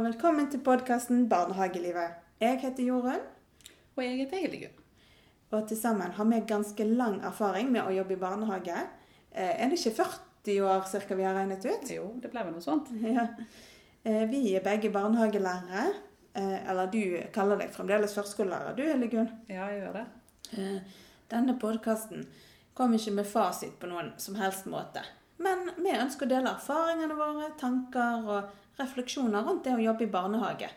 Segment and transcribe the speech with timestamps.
[0.00, 2.14] og velkommen til podkasten Barnehagelivet.
[2.40, 3.24] Jeg heter Jorunn,
[3.96, 4.76] Og jeg heter Hildegunn.
[5.52, 8.76] og til sammen har vi ganske lang erfaring med å jobbe i barnehage.
[9.32, 10.04] Eh, Er det ikke
[10.44, 11.90] 40 år cirka vi har regnet ut?
[11.90, 12.88] Jo, det ble vel noe sånt.
[13.02, 13.26] Ja.
[14.04, 15.92] Eh, Vi er begge barnehagelærere.
[16.34, 19.30] Eh, Eller du kaller deg fremdeles førskolelærer, du Hildegunn.
[19.48, 20.82] Ja, jeg gjør det.
[21.30, 22.26] Denne podkasten
[22.74, 25.02] kommer ikke med fasit på noen som helst måte.
[25.38, 30.10] Men vi ønsker å dele erfaringene våre, tanker og refleksjoner rundt det å jobbe i
[30.12, 30.70] barnehage.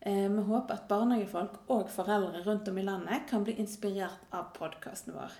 [0.00, 4.50] Eh, Vi håper at barnehagefolk og foreldre rundt om i landet kan bli inspirert av
[4.58, 5.32] podkasten vår.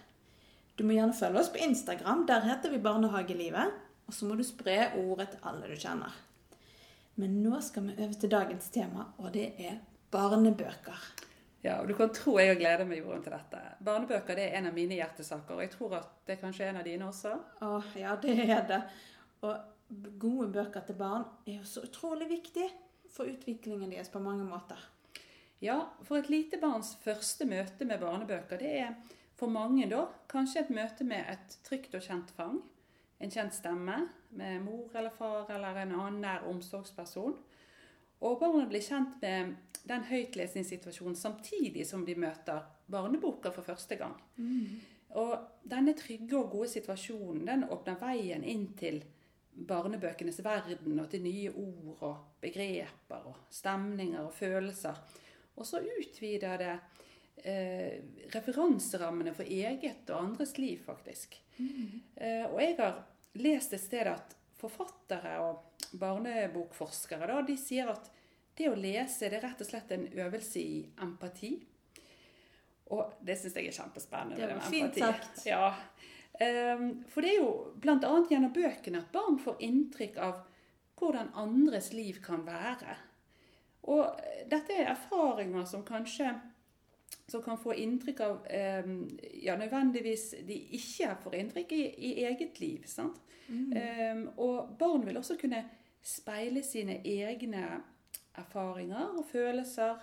[0.77, 2.25] Du må gjerne følge oss på Instagram.
[2.27, 3.75] Der heter vi Barnehagelivet.
[4.07, 6.13] Og så må du spre ordet til alle du kjenner.
[7.17, 9.79] Men nå skal vi over til dagens tema, og det er
[10.13, 10.99] barnebøker.
[11.65, 13.61] Ja, og Du kan tro jeg gleder meg Jorunn, til dette.
[13.81, 16.81] Barnebøker det er en av mine hjertesaker, og jeg tror at det kanskje er en
[16.83, 17.33] av dine også.
[17.63, 18.83] Åh, ja, det er det.
[19.47, 19.55] Og
[20.19, 22.69] gode bøker til barn er jo så utrolig viktig
[23.15, 24.81] for utviklingen deres på mange måter.
[25.63, 28.95] Ja, for et lite barns første møte med barnebøker, det er
[29.39, 32.59] for mange da kanskje et møte med et trygt og kjent fang.
[33.23, 34.01] En kjent stemme
[34.37, 37.37] med mor eller far eller en annen nær omsorgsperson.
[38.25, 39.55] Og barnet blir kjent med
[39.85, 44.17] den høytlesningssituasjonen samtidig som de møter barneboka for første gang.
[45.15, 45.35] Og
[45.71, 49.03] denne trygge og gode situasjonen den åpner veien inn til
[49.55, 54.99] barnebøkenes verden og til nye ord og begreper og stemninger og følelser.
[55.55, 56.73] Og så utvider det
[57.47, 58.01] eh,
[58.35, 61.39] referanserammene for eget og andres liv, faktisk.
[62.17, 63.05] Eh, og jeg har
[63.39, 68.11] lest et sted at forfattere og barnebokforskere da, de sier at
[68.59, 71.55] det å lese det er rett og slett en øvelse i empati.
[72.95, 74.39] Og det syns jeg er kjempespennende.
[74.39, 75.01] Det var med fint empati.
[75.01, 75.47] sagt.
[75.49, 75.69] Ja.
[76.41, 78.15] Ehm, For det er jo bl.a.
[78.31, 80.41] gjennom bøkene at barn får inntrykk av
[80.99, 82.97] hvordan andres liv kan være.
[83.93, 86.33] Og eh, dette er erfaringer som kanskje
[87.31, 88.99] som kan få inntrykk av ehm,
[89.45, 92.85] Ja, nødvendigvis de ikke får inntrykk i, i eget liv.
[92.87, 93.21] sant?
[93.45, 94.31] Mm.
[94.41, 95.59] og barn vil også kunne
[96.01, 97.67] speile sine egne
[98.41, 99.99] erfaringer og følelser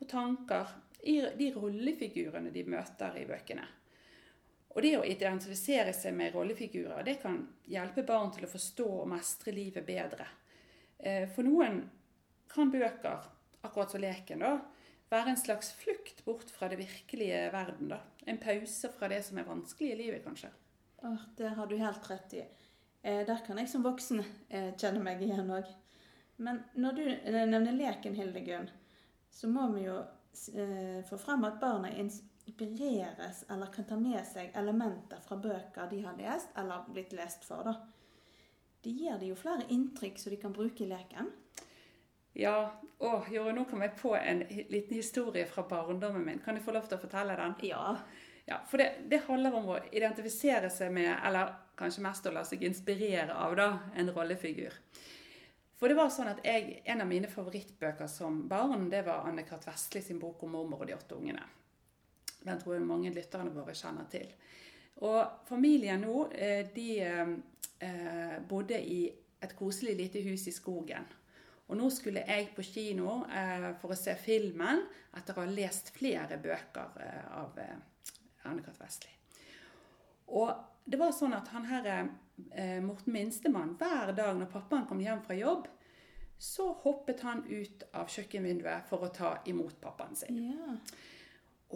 [0.00, 0.72] og tanker
[1.04, 3.66] i de rollefigurene de møter i bøkene.
[4.78, 9.08] Og det å identifisere seg med rollefigurer det kan hjelpe barn til å forstå og
[9.10, 10.28] mestre livet bedre.
[11.02, 11.80] Eh, For noen
[12.46, 13.26] kan bøker,
[13.66, 14.52] akkurat som leken, da,
[15.10, 17.90] være en slags flukt bort fra det virkelige verden.
[17.90, 17.98] da.
[18.22, 20.52] En pause fra det som er vanskelig i livet, kanskje.
[21.02, 22.46] Åh, det har du helt rett i.
[23.02, 25.74] Eh, der kan jeg som voksen eh, kjenne meg igjen òg.
[26.38, 28.70] Men når du nevner leken, Hildegunn,
[29.30, 30.04] så må vi jo
[31.08, 31.90] få frem at barna
[32.48, 37.44] inspireres eller kan ta med seg elementer fra bøker de har lest eller blitt lest
[37.44, 37.64] for.
[37.64, 37.74] da.
[38.82, 41.30] De gir dem jo flere inntrykk som de kan bruke i leken.
[42.38, 46.42] Ja, å, Jorunn, nå kom jeg på en liten historie fra barndommen min.
[46.44, 47.56] Kan jeg få lov til å fortelle den?
[47.66, 47.96] Ja.
[48.48, 52.46] Ja, for det, det handler om å identifisere seg med, eller kanskje mest å la
[52.48, 53.66] seg inspirere av, da,
[53.98, 54.78] en rollefigur.
[55.78, 59.66] For det var sånn at jeg, En av mine favorittbøker som barn det var Anne-Kat.
[59.68, 61.44] Vestli sin bok om mormor og de åtte ungene.
[62.48, 64.28] Den tror jeg mange lytterne våre kjenner til.
[65.06, 69.04] Og familien nå, eh, de eh, bodde i
[69.40, 71.06] et koselig lite hus i skogen.
[71.68, 74.82] Og nå skulle jeg på kino eh, for å se filmen
[75.14, 76.98] etter å ha lest flere bøker
[77.36, 77.60] av
[78.48, 78.80] Anne-Cath.
[78.80, 79.12] Vestli.
[80.34, 80.50] Og
[80.88, 82.08] det var sånn at han her,
[82.84, 85.66] Morten Minstemann, hver dag når pappaen kom hjem fra jobb,
[86.38, 90.42] så hoppet han ut av kjøkkenvinduet for å ta imot pappaen sin.
[90.52, 90.76] ja.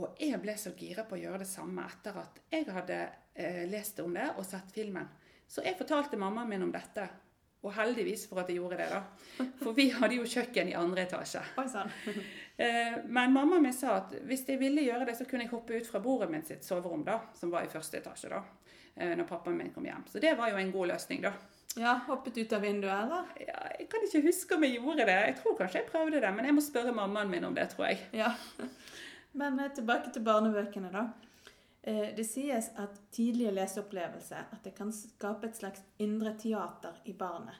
[0.00, 3.00] Og jeg ble så gira på å gjøre det samme etter at jeg hadde
[3.34, 5.08] eh, lest om det og sett filmen.
[5.48, 7.04] Så jeg fortalte mammaen min om dette.
[7.62, 9.44] Og heldigvis for at jeg gjorde det, da.
[9.60, 11.44] For vi hadde jo kjøkken i andre etasje.
[12.62, 15.78] Eh, men mammaen min sa at hvis jeg ville gjøre det, så kunne jeg hoppe
[15.78, 18.42] ut fra bordet mitt sitt soverom, da, som var i første etasje, da,
[18.94, 20.04] eh, når pappaen min kom hjem.
[20.12, 21.32] Så det var jo en god løsning, da.
[21.80, 23.30] Ja, hoppet ut av vinduet, eller?
[23.40, 25.16] Ja, jeg kan ikke huske om jeg gjorde det.
[25.30, 27.88] Jeg tror kanskje jeg prøvde det, men jeg må spørre mammaen min om det, tror
[27.88, 28.02] jeg.
[28.20, 28.34] Ja.
[29.32, 31.06] Men eh, tilbake til barnebøkene, da.
[31.82, 37.12] Eh, Det sies at tidlige leseopplevelser at det kan skape et slags indre teater i
[37.12, 37.56] barnet.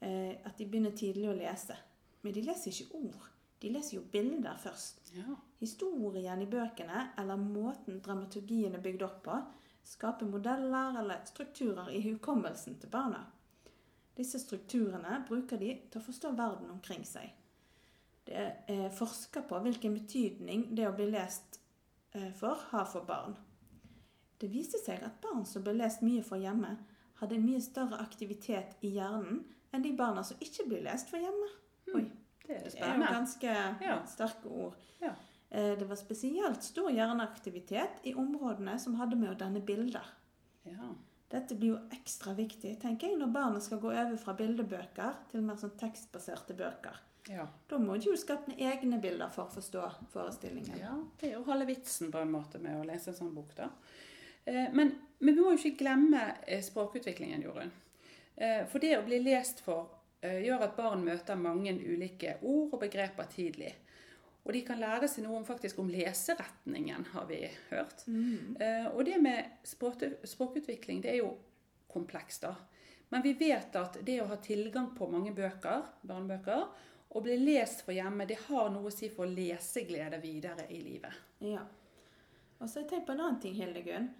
[0.00, 1.76] Eh, At de begynner tidlig å lese.
[2.22, 3.28] Men de leser ikke ord.
[3.60, 5.12] De leser jo bilder først.
[5.14, 5.36] Ja.
[5.60, 9.36] Historien i bøkene, eller måten dramaturgien er bygd opp på,
[9.84, 13.26] skaper modeller eller strukturer i hukommelsen til barna.
[14.16, 17.30] Disse strukturene bruker de til å forstå verden omkring seg.
[18.30, 21.58] Det er forska på hvilken betydning det å bli lest
[22.14, 23.34] eh, for har for barn.
[24.40, 26.76] Det viste seg at barn som ble lest mye for hjemme,
[27.20, 29.42] hadde en mye større aktivitet i hjernen
[29.74, 31.50] enn de barna som ikke blir lest for hjemme.
[31.98, 32.06] Oi,
[32.46, 33.50] Det er det er jo ganske
[33.82, 33.98] Ja.
[34.06, 34.78] sterke ord.
[35.02, 35.12] Ja.
[35.50, 40.06] Eh, Det var spesielt stor hjerneaktivitet i områdene som hadde med å danne bilder.
[40.64, 40.94] Ja.
[41.30, 45.42] Dette blir jo ekstra viktig, tenker jeg, når barnet skal gå over fra bildebøker til
[45.42, 46.96] mer sånn tekstbaserte bøker.
[47.30, 47.44] Ja.
[47.70, 50.78] Da må du jo skape egne bilder for å forstå forestillingen.
[50.80, 50.96] ja.
[51.20, 53.68] Det er jo halve vitsen på en måte med å lese en sånn bok, da.
[54.44, 54.90] Eh, Men,
[55.20, 57.70] men vi må jo ikke glemme eh, språkutviklingen, Jorunn.
[58.34, 62.80] Eh, For det å bli lest for gjør at barn møter mange ulike ord og
[62.82, 63.70] begreper tidlig.
[64.44, 67.38] Og de kan lære seg noe om, faktisk om leseretningen, har vi
[67.70, 68.02] hørt.
[68.06, 68.58] Mm.
[68.92, 71.30] Og det med språk, språkutvikling, det er jo
[71.88, 72.52] komplekst, da.
[73.08, 76.68] Men vi vet at det å ha tilgang på mange bøker, barnebøker,
[77.10, 81.22] og bli lest for hjemme, det har noe å si for leseglede videre i livet.
[81.42, 81.64] Ja.
[82.60, 84.10] Og så har jeg tenkt på en annen ting, Hildegunn.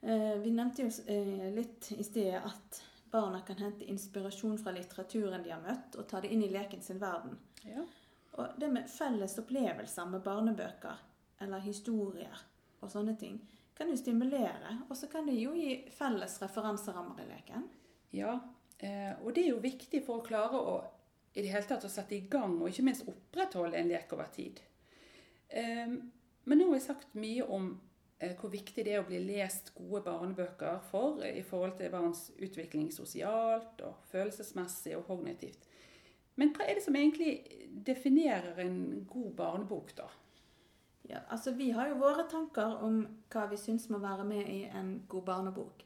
[0.00, 5.44] Eh, vi nevnte jo eh, litt i sted at barna kan hente inspirasjon fra litteraturen
[5.44, 7.38] de har møtt, og ta det inn i leken sin verden.
[7.64, 7.86] Ja.
[8.36, 11.00] Og det med felles opplevelser med barnebøker,
[11.40, 12.44] eller historier
[12.82, 13.38] og sånne ting,
[13.76, 17.64] kan jo stimulere, og så kan det jo gi felles referanserammer i leken.
[18.16, 18.36] Ja,
[18.78, 20.76] eh, og det er jo viktig for å klare å
[21.36, 24.30] i det hele tatt å sette i gang, og ikke minst opprettholde en lek over
[24.32, 24.62] tid.
[25.48, 25.98] Eh,
[26.46, 27.64] Men nå har jeg sagt mye om
[28.20, 31.90] eh, hvor viktig det er å bli lest gode barnebøker for eh, i forhold til
[31.90, 35.66] barns utvikling sosialt og følelsesmessig og kognitivt.
[36.36, 37.32] Men hva er det som egentlig
[37.86, 38.78] definerer en
[39.10, 40.06] god barnebok, da?
[41.08, 44.62] Ja, altså Vi har jo våre tanker om hva vi syns må være med i
[44.70, 45.84] en god barnebok.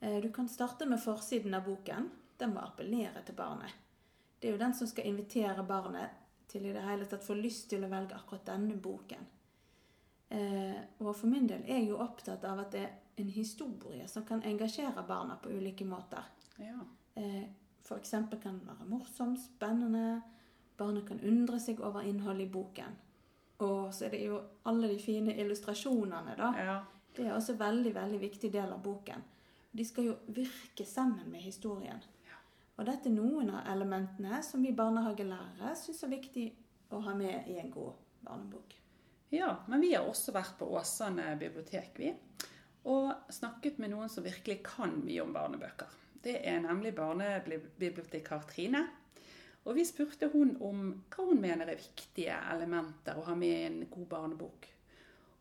[0.00, 2.10] Eh, Du kan starte med forsiden av boken.
[2.38, 3.83] Den må appellere til barnet.
[4.44, 6.10] Det er jo den som skal invitere barnet
[6.52, 9.22] til i det hele tatt få lyst til å velge akkurat denne boken.
[10.28, 14.04] Eh, og for min del er jeg jo opptatt av at det er en historie
[14.04, 16.28] som kan engasjere barna på ulike måter.
[16.60, 16.76] Ja.
[17.16, 17.46] Eh,
[17.96, 20.20] eksempel kan den være morsom, spennende.
[20.76, 23.00] Barnet kan undre seg over innholdet i boken.
[23.64, 26.52] Og så er det jo alle de fine illustrasjonene, da.
[26.60, 26.80] ja.
[27.16, 29.24] Det er også en veldig, veldig viktig del av boken.
[29.72, 32.04] De skal jo virke sammen med historien.
[32.74, 36.46] Og dette er noen av elementene som vi barnehagelærere syns er viktig
[36.94, 38.74] å ha med i en god barnebok.
[39.34, 42.10] Ja, men vi har også vært på Åsane bibliotek, vi.
[42.90, 45.94] Og snakket med noen som virkelig kan mye om barnebøker.
[46.24, 48.84] Det er nemlig barnebibliotekar Trine.
[49.64, 53.66] Og vi spurte hun om hva hun mener er viktige elementer å ha med i
[53.68, 54.68] en god barnebok.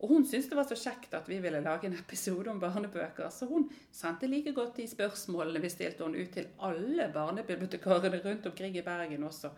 [0.04, 3.30] Og hun syntes det var så kjekt at vi ville lage en episode om barnebøker,
[3.32, 8.50] så hun sendte like godt de spørsmålene vi stilte henne ut til alle barnebibliotekarene rundt
[8.52, 9.54] omkring i Bergen også.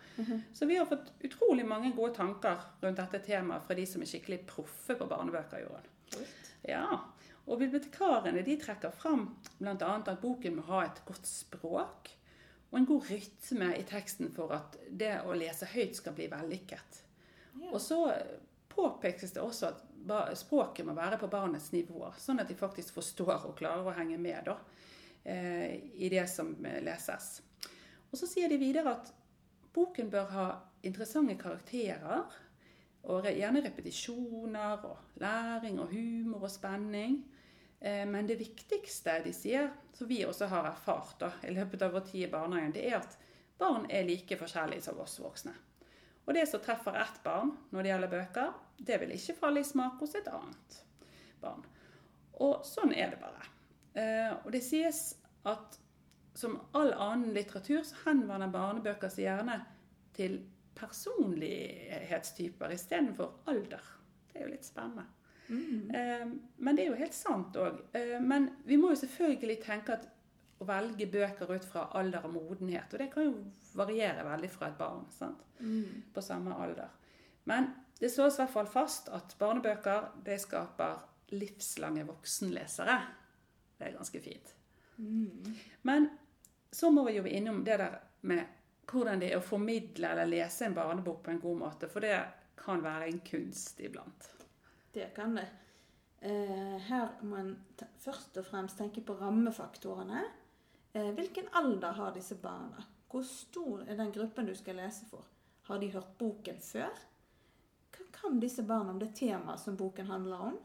[0.54, 4.12] Så vi har fått utrolig mange gode tanker rundt dette temaet fra de som er
[4.12, 5.66] skikkelig proffe på barnebøker.
[5.66, 6.30] Jorunn.
[6.66, 6.86] Ja,
[7.46, 9.28] og bibliotekarene de trekker fram
[9.58, 9.74] bl.a.
[9.98, 12.14] at boken må ha et godt språk
[12.70, 17.02] og en god rytme i teksten for at det å lese høyt skal bli vellykket.
[17.56, 17.70] Ja.
[17.72, 18.00] Og så
[18.76, 19.84] påpekes det også at
[20.38, 24.18] språket må være på barnets nivå, sånn at de faktisk forstår og klarer å henge
[24.22, 24.56] med da,
[25.24, 27.40] eh, i det som eh, leses.
[28.12, 29.10] Og så sier de videre at
[29.74, 30.48] boken bør ha
[30.86, 32.26] interessante karakterer,
[33.06, 37.20] og gjerne repetisjoner, og læring og humor og spenning.
[37.80, 41.94] Eh, Men det viktigste de sier, som vi også har erfart da, i løpet av
[41.94, 43.18] vår tid i barnehagen, det er at
[43.58, 45.54] barn er like forskjellige som oss voksne.
[46.26, 49.64] Og det som treffer ett barn når det gjelder bøker, det vil ikke falle i
[49.66, 50.80] smak hos et annet
[51.40, 51.62] barn.
[52.42, 53.46] Og sånn er det bare.
[53.96, 55.14] Eh, Og det sies
[55.46, 55.78] at
[56.36, 59.60] som all annen litteratur så henvender barnebøker seg gjerne
[60.16, 60.40] til
[60.76, 63.80] personlighetstyper istedenfor alder.
[64.32, 65.06] Det er jo litt spennende.
[65.48, 65.90] Mm.
[65.94, 66.26] Eh,
[66.58, 67.80] Men det er jo helt sant òg.
[68.20, 70.08] Men vi må jo selvfølgelig tenke at
[70.58, 73.34] å velge bøker ut fra alder og modenhet, og det kan jo
[73.76, 75.42] variere veldig fra et barn sant?
[75.58, 76.12] Mm.
[76.12, 76.88] på samme alder.
[77.48, 77.70] Men
[78.00, 80.98] det slås i hvert fall fast at barnebøker det skaper
[81.32, 82.96] livslange voksenlesere.
[83.78, 84.54] Det er ganske fint.
[84.96, 85.54] Mm.
[85.88, 86.08] Men
[86.72, 87.98] så må vi jo innom det der
[88.28, 88.44] med
[88.90, 92.18] hvordan det er å formidle eller lese en barnebok på en god måte, for det
[92.60, 94.28] kan være en kunst iblant.
[94.94, 95.46] Det kan det.
[96.20, 97.54] Eh, her må en
[98.02, 100.24] først og fremst tenke på rammefaktorene.
[100.96, 102.84] Eh, hvilken alder har disse barna?
[103.10, 105.24] Hvor stor er den gruppen du skal lese for?
[105.62, 106.94] Har de hørt boken før?
[107.92, 110.56] Hva kan disse barna om det temaet som boken handler om?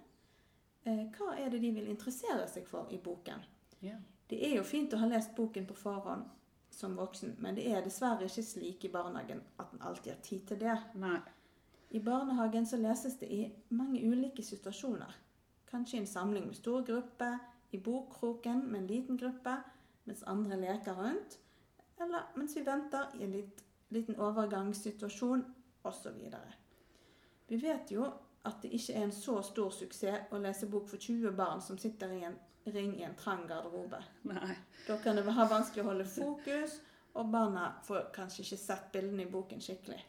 [0.83, 3.43] Eh, hva er det de vil interessere seg for i boken?
[3.83, 3.97] Ja.
[4.29, 6.23] Det er jo fint å ha lest boken på forhånd
[6.71, 10.47] som voksen, men det er dessverre ikke slik i barnehagen at en alltid har tid
[10.47, 10.77] til det.
[10.95, 11.19] Nei.
[11.91, 13.41] I barnehagen så leses det i
[13.75, 15.11] mange ulike situasjoner.
[15.67, 17.33] Kanskje i en samling med stor gruppe,
[17.71, 19.59] i bokkroken med en liten gruppe,
[20.03, 21.37] mens andre leker rundt,
[22.01, 25.43] eller mens vi venter i en litt liten overgangssituasjon
[25.81, 26.35] osv.
[27.47, 28.05] Vi vet jo
[28.43, 31.77] at det ikke er en så stor suksess å lese bok for 20 barn som
[31.77, 32.37] sitter i en
[32.71, 33.99] ring i en trang garderobe.
[34.29, 34.55] Nei.
[34.87, 36.79] Da kan det være vanskelig å holde fokus,
[37.13, 39.99] og barna får kanskje ikke sett bildene i boken skikkelig.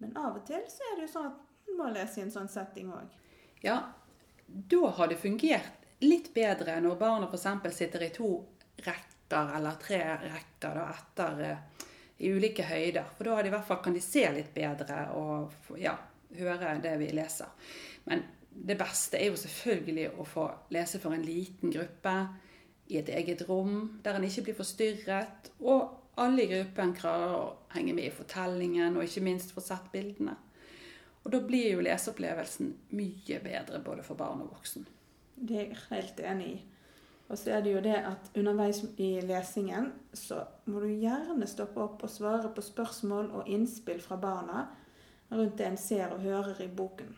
[0.00, 2.32] Men av og til så er det jo sånn at man må lese i en
[2.32, 3.12] sånn setting òg.
[3.64, 3.76] Ja,
[4.46, 7.76] da har det fungert litt bedre når barna f.eks.
[7.76, 8.30] sitter i to
[8.82, 11.90] rekker eller tre rekker da, etter eh,
[12.24, 13.10] i ulike høyder.
[13.16, 15.96] For da de fall, kan de se litt bedre og ja,
[16.38, 17.50] høre det vi leser.
[18.08, 18.22] Men
[18.54, 22.14] det beste er jo selvfølgelig å få lese for en liten gruppe
[22.92, 27.44] i et eget rom, der en ikke blir forstyrret, og alle i gruppen klarer å
[27.74, 30.36] henge med i fortellingen, og ikke minst få sett bildene.
[31.24, 34.84] Og da blir jo leseopplevelsen mye bedre både for barn og voksen.
[35.34, 36.58] Det er jeg helt enig i.
[37.28, 41.80] Og så er det jo det at underveis i lesingen så må du gjerne stoppe
[41.80, 44.66] opp og svare på spørsmål og innspill fra barna
[45.32, 47.14] rundt det en ser og hører i boken.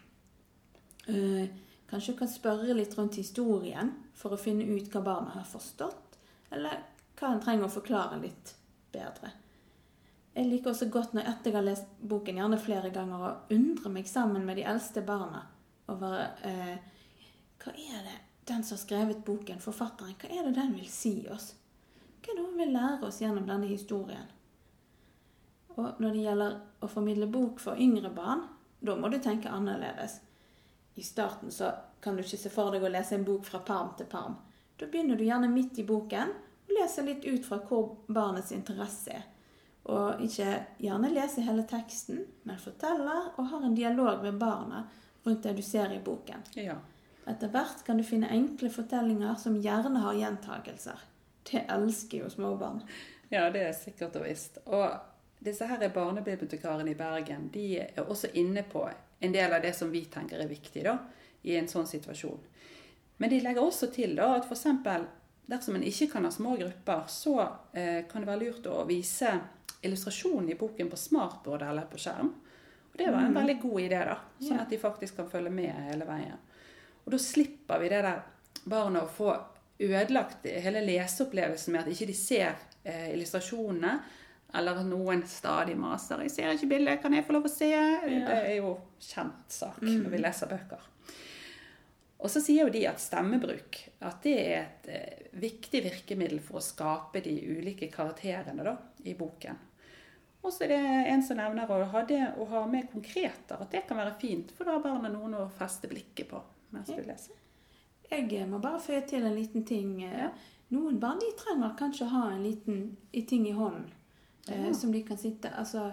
[1.10, 1.48] Eh,
[1.90, 6.16] kanskje du kan spørre litt rundt historien for å finne ut hva barna har forstått,
[6.54, 6.86] eller
[7.18, 8.54] hva en trenger å forklare litt
[8.94, 9.32] bedre.
[10.36, 13.92] Jeg liker også godt når etter jeg har lest boken gjerne flere ganger, å undre
[13.92, 15.46] meg sammen med de eldste barna
[15.90, 16.76] over eh,
[17.62, 21.14] hva er det den som har skrevet boken, forfatteren, hva er det den vil si
[21.32, 21.52] oss?
[22.22, 24.28] Hva er det hun vil lære oss gjennom denne historien?
[25.76, 28.46] Og når det gjelder å formidle bok for yngre barn,
[28.80, 30.20] da må du tenke annerledes.
[30.94, 33.92] I starten så kan du ikke se for deg å lese en bok fra parm
[33.98, 34.38] til parm.
[34.78, 36.32] Da begynner du gjerne midt i boken
[36.66, 39.26] og leser litt ut fra hvor barnets interesse er.
[39.92, 40.48] Og ikke
[40.82, 44.86] gjerne lese hele teksten, men forteller og har en dialog med barna
[45.26, 46.46] rundt det du ser i boken.
[46.58, 46.78] Ja.
[47.26, 51.00] Etter hvert kan du finne enkle fortellinger som gjerne har gjentagelser.
[51.50, 52.82] Det elsker jo småbarn.
[53.30, 54.58] ja, det er sikkert og visst.
[54.66, 54.90] Og
[55.42, 58.88] disse her barnebibliotekarene i Bergen de er også inne på
[59.20, 60.98] en del av det som vi tenker er viktig da,
[61.42, 62.38] i en sånn situasjon.
[63.18, 64.66] Men de legger også til da, at f.eks.
[65.46, 67.36] dersom en ikke kan ha små grupper, så
[67.72, 69.30] eh, kan det være lurt å vise
[69.82, 72.32] illustrasjonen i boken på smartboard eller på skjerm.
[72.92, 73.34] Og det var en Mhm.
[73.40, 76.38] veldig god idé, da, sånn at de faktisk kan følge med hele veien.
[77.06, 78.24] Og da slipper vi det der
[78.66, 79.30] barna å få
[79.78, 83.92] ødelagt hele leseopplevelsen med at ikke de ser eh, illustrasjonene,
[84.56, 87.70] eller at noen stadig maser 'Jeg ser ikke bildet, kan jeg få lov å se?'
[88.02, 90.82] Det er jo kjent sak når vi leser bøker.
[92.18, 96.58] Og så sier jo de at stemmebruk at det er et eh, viktig virkemiddel for
[96.58, 99.58] å skape de ulike karakterene da, i boken.
[100.42, 100.82] Og så er det
[101.12, 104.50] en som nevner å ha, det, å ha med konkreter, at det kan være fint,
[104.56, 107.34] for da har barna noen å feste blikket på mens du leser.
[108.10, 110.02] Jeg eh, må bare føye til en liten ting.
[110.04, 110.30] Eh, Ja.
[110.70, 113.84] Noen barn de trenger kanskje å ha en liten i ting i hånden
[114.48, 114.72] eh, Ja.
[114.74, 115.92] som de kan sitte altså,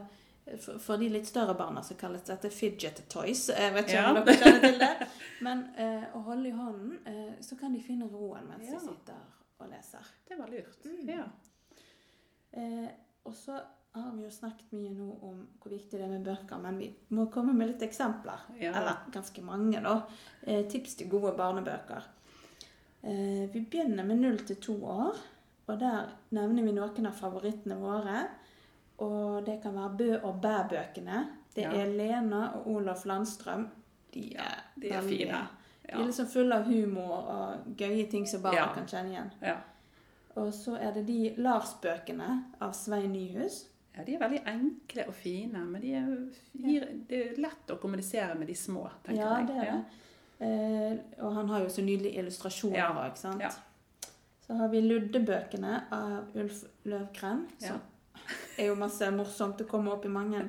[0.60, 3.50] for, for de litt større barna så kalles dette fidget toys.
[3.50, 4.10] Jeg vet ikke Ja.
[4.10, 5.08] om dere kjenner til det.
[5.46, 9.22] Men eh, å holde i hånden, eh, så kan de finne roen mens de sitter
[9.60, 10.10] og leser.
[10.28, 10.86] Det var lurt.
[10.90, 11.10] Mm.
[11.10, 11.26] Ja.
[12.52, 12.90] Eh,
[13.26, 13.60] og så
[14.02, 16.88] har vi jo snakket mye nå om hvor viktig det er med bøker, men vi
[17.14, 18.40] må komme med litt eksempler.
[18.60, 18.72] Ja.
[18.80, 20.02] Eller ganske mange, da.
[20.42, 22.04] Eh, tips til gode barnebøker.
[23.04, 25.18] Eh, vi begynner med null til to år,
[25.68, 28.24] og der nevner vi noen av favorittene våre.
[29.04, 31.26] Og det kan være Bø og Bæ-bøkene.
[31.56, 31.72] Det Ja.
[31.72, 33.68] er Lena og Olof Landstrøm.
[34.14, 35.48] De er, de er veldig- fine.
[35.86, 38.74] De er liksom fulle av humor og gøye ting som barna Ja.
[38.74, 39.32] kan kjenne igjen.
[39.42, 39.56] Ja.
[40.36, 43.66] Og så er det de Lars-bøkene av Svein Nyhus.
[43.96, 46.08] Ja, de er veldig enkle og fine, men de er,
[46.58, 49.48] gir, det er lett å kommunisere med de små, tenker Ja, jeg.
[49.48, 49.84] det er det.
[50.40, 53.42] Eh, og han har jo så nydelige illustrasjoner Ja, Ikke sant.
[53.42, 53.50] ja.
[54.48, 57.46] Så har vi Luddebøkene av Ulf Løvgren.
[57.60, 57.80] Som
[58.58, 59.62] er jo masse morsomt.
[59.62, 60.42] å komme opp i mange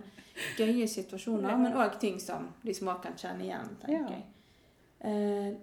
[0.59, 1.57] gøye situasjoner, Ja.
[1.57, 4.09] men òg ting som de små kan kjenne igjen, tenker Ja.
[4.09, 4.25] jeg.
[5.01, 5.55] Eh,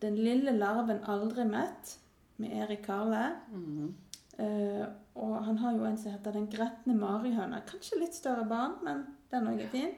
[0.00, 1.96] Den lille larven aldri mett,
[2.38, 3.36] med Erik Karle.
[3.52, 3.94] Mhm.
[4.38, 4.86] Eh,
[5.20, 7.60] og han har jo en som heter Den gretne marihøna.
[7.68, 9.92] Kanskje litt større barn, men den òg er fin.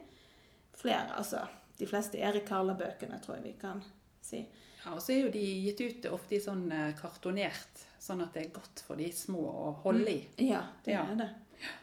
[0.75, 1.45] Flere, altså.
[1.77, 3.81] De fleste Erik Karla-bøkene, tror jeg vi kan
[4.23, 4.45] si.
[4.85, 8.33] Ja, og så er jo de gitt ut ofte i sånn eh, kartonert, sånn at
[8.35, 10.19] det er godt for de små å holde i.
[10.49, 11.03] Ja, det Ja.
[11.11, 11.29] er det.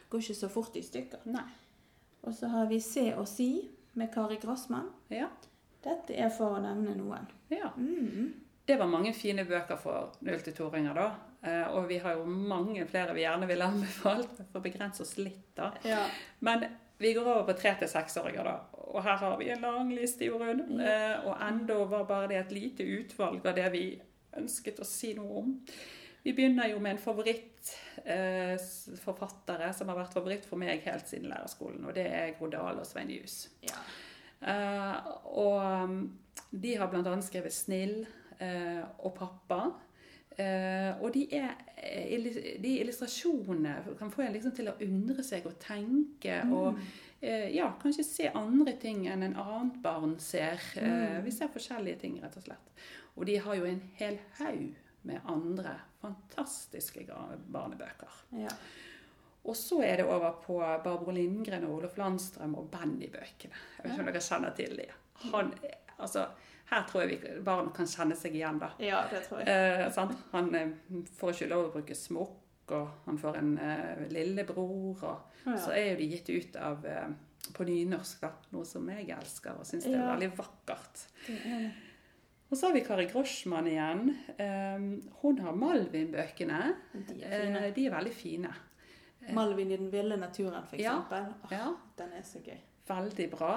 [0.09, 1.25] Går ikke så fort i stykker.
[1.25, 1.43] Nei.
[2.23, 4.89] Og så har vi Se og si med Kari Grossmann.
[5.09, 5.27] Ja.
[5.83, 7.27] Dette er for å nevne noen.
[7.49, 7.69] ja.
[7.77, 8.33] Mm.
[8.65, 11.09] Det var mange fine bøker for 0-2-åringer da.
[11.43, 15.17] Eh, Og vi har jo mange flere vi gjerne ville anbefalt, for å begrense oss
[15.17, 15.71] litt da.
[15.83, 16.05] Ja.
[16.39, 16.63] Men
[16.99, 18.57] vi går over på tre- til seksåringer, da.
[18.93, 20.79] Og her har vi en lang liste, Jorunn.
[20.79, 20.85] Ja.
[20.85, 24.01] Eh, Og enda var bare det et lite utvalg av det vi
[24.37, 25.61] ønsket å si noe om.
[26.23, 31.83] Vi begynner jo med en favorittforfattere som har vært favoritt for meg helt siden lærerskolen,
[31.85, 33.49] og det er Gro og Svein Jus.
[33.61, 33.75] Ja.
[34.41, 34.95] Eh,
[35.25, 36.19] og um,
[36.51, 37.21] de har bl.a.
[37.21, 38.05] skrevet 'Snill'
[38.39, 39.73] eh, og 'Pappa'.
[40.37, 42.27] Eh, og de, er, eh,
[42.61, 47.67] de illustrasjonene kan få en liksom til å undre seg og tenke og uh, ja,
[47.81, 50.61] kanskje se andre ting enn en annet barn ser.
[50.77, 52.73] Uh, vi ser forskjellige ting, rett og slett.
[53.13, 54.73] Og de har jo en hel haug
[55.03, 57.05] med andre fantastiske
[57.53, 58.17] barnebøker.
[58.39, 58.51] Ja.
[59.43, 63.59] Og så er det over på Barbro Lindgren og Olof Landstrøm og Benny-bøkene.
[63.77, 64.85] Jeg vet ikke om dere kjenner til de.
[65.33, 65.51] Han,
[65.97, 66.29] altså,
[66.73, 68.71] her tror jeg vi, barn kan kjenne seg igjen, da.
[68.83, 69.47] ja, det tror jeg.
[69.49, 70.17] Eh, sant?
[70.31, 70.73] Han eh,
[71.19, 72.39] får ikke lov å bruke smokk,
[72.73, 75.03] og han får en eh, lillebror.
[75.03, 75.57] Og Ja.
[75.59, 77.07] så er jo de gitt ut av eh,
[77.53, 78.29] på nynorsk, da.
[78.55, 81.01] Noe som jeg elsker og syns det er veldig vakkert.
[81.29, 81.65] Er.
[82.53, 84.03] Og så har vi Kari Groschmann igjen.
[84.37, 84.83] Eh,
[85.23, 86.59] hun har Malvin-bøkene.
[86.93, 87.17] De.
[87.25, 88.51] Eh, de er veldig fine.
[89.33, 90.97] Malvin i den ville naturen, for Ja.
[91.51, 91.73] Ja.
[91.97, 92.57] Den er så gøy.
[92.87, 93.53] Veldig bra.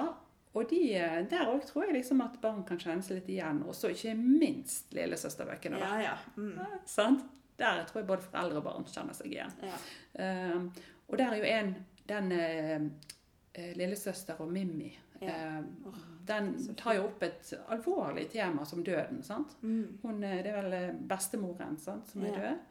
[0.53, 3.63] Og de, eh, der òg tror jeg liksom at barn kan kjenne seg litt igjen.
[3.67, 5.81] Og så ikke minst lillesøsterbøkene.
[5.81, 6.15] Ja, ja.
[6.37, 6.59] Mm.
[6.85, 7.25] Sant?
[7.57, 9.53] Der tror jeg både foreldre og barn kjenner seg igjen.
[9.65, 9.81] ja.
[10.17, 11.75] Uh, og der er jo en
[12.07, 14.89] Den eh, lillesøster og Mimmi.
[15.21, 15.59] Ja.
[15.59, 19.23] Uh, oh, den tar jo opp et alvorlig tema som døden.
[19.23, 19.55] sant?
[19.61, 19.97] Mm.
[20.03, 22.61] Hun, det er vel bestemoren sant, som er død.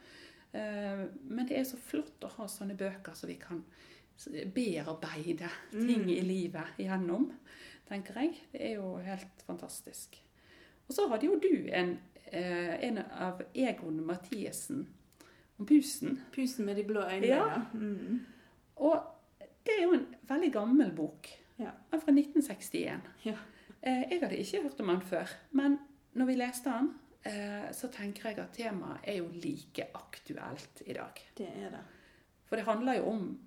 [0.56, 3.62] Eh, men det er så flott å ha sånne bøker så vi kan
[4.54, 6.08] bearbeide ting Mm.
[6.08, 7.32] i livet igjennom,
[7.88, 8.34] tenker jeg.
[8.52, 10.22] Det er jo helt fantastisk.
[10.88, 11.98] Og så hadde jo du en,
[12.32, 14.86] eh, en av Egon Mathiesen
[15.58, 16.20] om pusen.
[16.32, 17.26] Pusen med de blå øynene.
[17.26, 17.62] Ja.
[17.74, 18.20] Mm.
[18.76, 19.02] Og
[19.66, 21.28] det er jo en veldig gammel bok.
[21.58, 21.70] Ja.
[21.90, 23.00] Fra 1961.
[23.24, 23.36] Ja.
[23.82, 25.26] Eh, jeg hadde ikke hørt om den før.
[25.52, 25.78] Men
[26.14, 26.90] når vi leste den,
[27.24, 31.22] eh, så tenker jeg at temaet er jo like aktuelt i dag.
[31.38, 31.80] Det er det.
[32.44, 33.38] For det handler jo om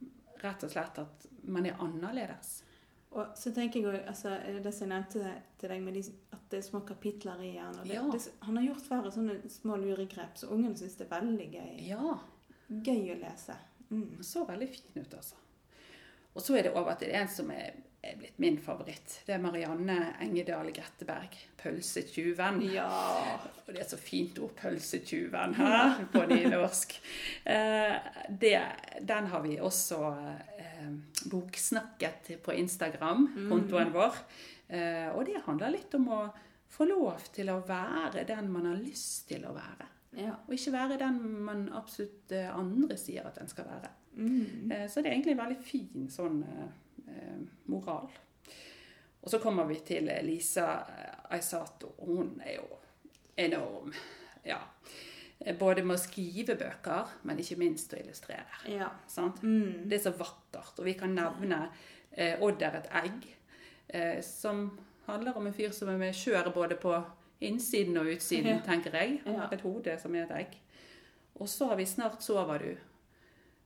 [0.43, 2.63] rett og slett at man er annerledes.
[3.12, 6.04] Og så tenker jeg også, altså, det som jeg nevnte til deg med de,
[6.36, 7.56] at det er små kapitler i.
[7.63, 8.04] Og det, Ja.
[8.13, 11.88] det, han har gjort flere sånne små luregrep, så ungene syns det er veldig gøy,
[11.88, 12.19] Ja,
[12.69, 13.56] gøy å lese.
[13.89, 14.21] Mm.
[14.21, 15.36] så veldig fin ut, altså.
[16.36, 19.18] Og så er det over til en som er, er blitt min favoritt.
[19.28, 21.34] Det er Marianne Engedal Gretteberg.
[21.60, 22.62] 'Pølsetjuven'.
[22.74, 22.88] Ja.
[23.68, 26.06] Og det er så fint ord, 'pølsetjuven', hæ?
[26.14, 26.96] på nynorsk.
[27.46, 27.96] Eh,
[28.30, 28.62] det,
[29.02, 30.00] den har vi også
[30.60, 30.88] eh,
[31.32, 34.16] boksnakket på Instagram, kontoen vår.
[34.70, 36.22] Eh, og det handler litt om å
[36.70, 39.88] få lov til å være den man har lyst til å være.
[40.20, 40.36] ja.
[40.48, 43.90] Og ikke være den man absolutt andre sier at en skal være.
[44.20, 44.72] Mm.
[44.72, 46.44] Eh, Så det er egentlig en veldig fin sånn
[47.65, 48.10] moral.
[49.22, 51.93] Og så kommer vi til Lisa eh, Aisato.
[52.00, 52.67] Hun er jo
[53.38, 53.93] enorm.
[54.45, 54.60] Ja.
[55.39, 58.63] Eh, Både med å skrive bøker, men ikke minst å illustrere.
[58.67, 58.89] ja.
[59.08, 59.43] Sant?
[59.43, 59.88] Mm.
[59.89, 60.80] Det er så vakkert.
[60.80, 61.69] Og vi kan nevne
[62.12, 63.28] eh, 'Odd er et egg',
[63.89, 67.04] eh, som handler om en fyr som er med skjør både på
[67.41, 68.62] innsiden og utsiden, Ja.
[68.65, 69.22] tenker jeg.
[69.26, 70.58] Han har et hode som er et egg.
[71.36, 72.78] Og så har vi 'Snart sover du',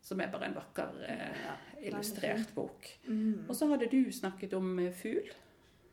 [0.03, 2.89] som er bare en vakker eh, illustrert bok.
[3.07, 3.45] Mm.
[3.49, 5.29] Og så hadde du snakket om eh, fugl.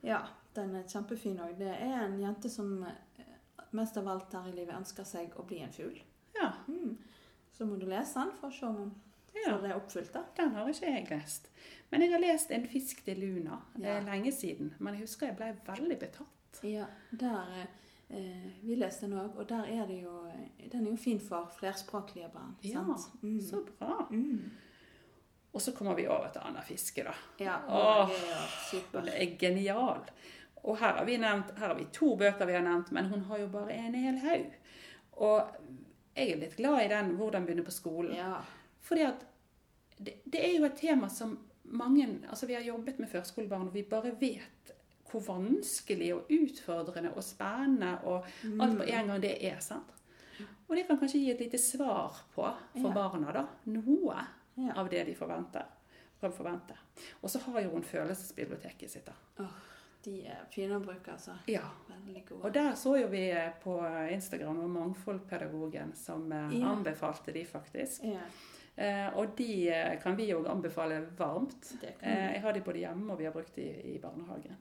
[0.03, 0.23] Ja,
[0.57, 1.57] den er kjempefin òg.
[1.61, 3.25] Det er en jente som eh,
[3.77, 6.01] mest av alt her i livet ønsker seg å bli en fugl.
[6.37, 6.96] Ja, Mm.
[7.53, 8.92] Så må du lese den for å se om
[9.35, 10.12] ja, det oppfylt.
[10.14, 10.23] da.
[10.37, 11.51] den har ikke jeg lest.
[11.90, 13.96] Men jeg har lest 'En fisk til Luna' Det Ja.
[13.99, 14.75] er lenge siden.
[14.79, 16.61] Men jeg husker jeg ble veldig betatt.
[16.64, 17.66] Ja, der eh,
[18.62, 21.51] Vi leste den òg, og der er det jo eh, Den er jo fin for
[21.59, 22.57] flerspråklige barn.
[22.62, 22.83] Ja?
[23.23, 23.40] Mm.
[23.40, 24.07] Så bra.
[24.11, 24.51] Mm.
[25.53, 27.14] Og så kommer vi over til Anna Fiske, da.
[27.38, 29.01] Ja, Åh, det er super.
[29.01, 30.03] Hun er genial.
[30.62, 33.23] Og her har vi nevnt, her har vi to bøker vi har nevnt, men hun
[33.31, 34.53] har jo bare en hel haug.
[35.12, 35.40] Og
[36.14, 38.16] jeg er litt glad i den 'Hvordan begynne på skolen'.
[38.16, 38.40] Ja.
[38.81, 39.27] Fordi at
[39.99, 43.75] det, det er jo et tema som mange Altså, vi har jobbet med førskolebarn, og
[43.75, 44.73] vi bare vet
[45.11, 48.25] hvor vanskelig og utfordrende og spennende og
[48.61, 49.59] alt på en gang det er.
[49.61, 49.96] sant?
[50.68, 52.46] Og det kan kanskje gi et lite svar på
[52.81, 53.46] for barna, da.
[53.66, 54.23] Noe
[54.77, 55.64] av det de forventer.
[56.20, 56.75] Kan forvente.
[57.23, 59.07] Og så har jo hun følelsesbiblioteket sitt.
[59.37, 59.46] da.
[60.05, 61.35] De er fine å bruke, altså.
[61.49, 61.64] Ja.
[61.88, 62.44] Veldig gode.
[62.44, 63.25] Og der så jo vi
[63.62, 63.75] på
[64.12, 66.70] Instagram og Mangfoldpedagogen som eh, Ja.
[66.73, 68.05] anbefalte de, faktisk.
[68.05, 68.25] Ja,
[68.81, 71.73] Eh, og de eh, kan vi òg anbefale varmt.
[71.83, 74.57] Eh, jeg har de både hjemme og vi har brukt de i barnehagen.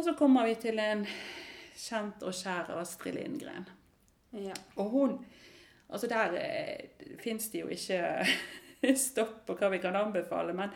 [0.00, 1.02] Og så kommer vi til en
[1.76, 3.66] kjent og kjær Astrid Lindgren.
[4.32, 4.54] ja.
[4.76, 5.18] Og hun
[5.90, 7.98] Altså der eh, fins det jo ikke
[9.10, 10.70] stopp på hva vi kan anbefale, men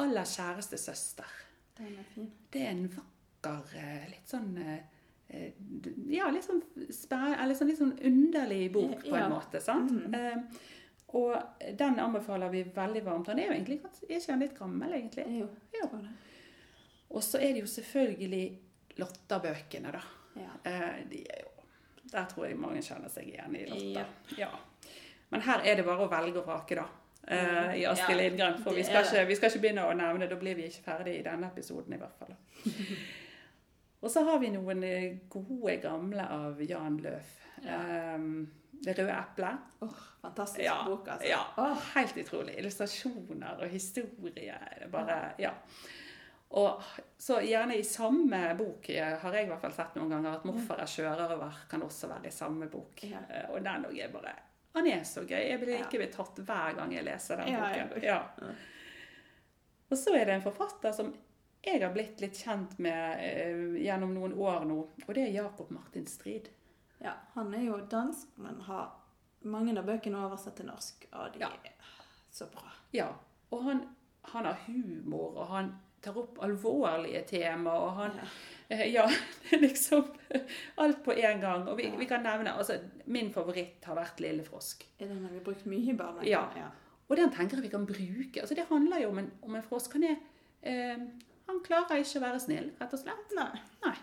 [0.00, 1.28] aller kjæreste søster.
[1.76, 2.30] Den er fin.
[2.52, 4.78] Det er en vakker, eh, litt sånn eh,
[5.28, 5.52] eh,
[6.16, 6.62] Ja, litt sånn,
[7.12, 9.26] eller sånn, litt sånn underlig bok på Ja.
[9.26, 9.60] en måte.
[9.60, 9.92] sant?
[9.92, 10.14] Mhm.
[10.14, 10.64] Eh,
[11.12, 11.36] og
[11.76, 13.26] den anbefaler vi veldig varmt.
[13.28, 15.28] Han er jo egentlig er ikke han litt gammel, egentlig?
[15.42, 15.90] Jo, Ja.
[17.12, 17.16] Det.
[17.16, 18.44] Og så er det jo selvfølgelig
[19.00, 20.02] Lotta-bøkene, da.
[20.36, 20.52] Ja.
[20.70, 21.50] Eh, de er jo
[22.12, 24.04] Der tror jeg mange kjenner seg igjen i Lotta.
[24.36, 24.46] Ja.
[24.46, 24.50] Ja.
[25.32, 26.88] Men her er det bare å velge og vrake, da.
[27.22, 28.58] Uh, I Astrid Ja, Lindgren.
[28.64, 31.14] For vi skal, ikke, vi skal ikke begynne å nevne, da blir vi ikke ferdig
[31.20, 32.34] i denne episoden i hvert fall.
[34.02, 37.38] og så har vi noen eh, gode gamle av Jan Løf.
[37.62, 38.50] Um,
[38.82, 39.70] det røde eplet.
[39.86, 41.28] Oh, fantastisk Ja, bok, altså.
[41.30, 41.40] ja.
[41.62, 42.58] oh, Helt utrolig.
[42.58, 44.58] Illustrasjoner og historie.
[44.82, 45.54] Det bare, ja.
[46.52, 46.82] Og
[47.18, 50.42] så gjerne i samme bok eh, har jeg i hvert fall sett noen ganger at
[50.44, 53.04] 'Morfar er sjørøver' kan også være i samme bok.
[53.08, 53.22] Ja.
[53.30, 54.34] Eh, Og den òg er bare
[54.74, 55.48] Han er så gøy.
[55.48, 58.02] Jeg blir ikke blitt betatt hver gang jeg leser den boken.
[58.02, 58.18] Ja.
[58.40, 58.52] Ja.
[59.90, 61.12] Og så er det en forfatter som
[61.62, 65.70] jeg har blitt litt kjent med eh, gjennom noen år nå, og det er Jakob
[65.70, 66.48] Martin Strid.
[67.00, 68.90] Ja, han er jo dansk, men har
[69.44, 71.48] mange av bøkene oversatt til norsk, og de Ja.
[71.64, 71.72] er
[72.30, 72.64] så bra.
[72.92, 73.08] Ja,
[73.50, 73.84] og han,
[74.32, 78.18] han har humor, og han tar opp alvorlige tema, og han
[78.72, 79.04] Ja.
[79.04, 80.04] Eh, liksom
[80.80, 81.66] alt på en gang.
[81.68, 81.96] Og vi, Ja.
[81.96, 84.86] vi kan nevne altså, Min favoritt har vært Lille Frosk.
[84.98, 86.30] Ja, den har vi brukt mye i barnehagen?
[86.30, 86.46] Ja.
[86.56, 86.70] ja.
[87.08, 88.40] Og den tenker jeg vi kan bruke.
[88.40, 89.92] Altså, det handler jo om en, om en frosk.
[89.92, 90.16] Han, er,
[90.62, 90.96] eh,
[91.48, 93.36] han klarer ikke å være snill, rett og slett.
[93.36, 93.60] Nei.
[93.84, 93.96] Nei.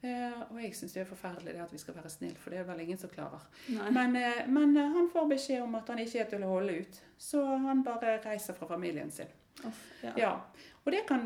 [0.00, 2.60] Eh, og jeg syns det er forferdelig det at vi skal være snill, for det
[2.60, 3.42] er vel ingen som klarer.
[3.90, 6.76] Men, eh, men eh, han får beskjed om at han ikke er til å holde
[6.84, 9.30] ut, så han bare reiser fra familien sin.
[9.66, 10.12] Off, ja.
[10.16, 10.32] Ja,
[10.84, 11.24] og det kan,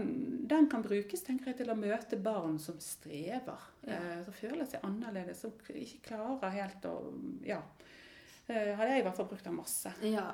[0.49, 3.59] den kan brukes tenker jeg, til å møte barn som strever.
[3.87, 3.93] Ja.
[3.99, 6.97] Eh, som føler seg annerledes, som ikke klarer helt å
[7.47, 7.61] Ja.
[8.49, 9.93] Eh, hadde jeg i hvert fall brukt den masse.
[10.03, 10.33] ja.